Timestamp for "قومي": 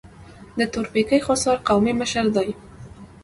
1.67-1.93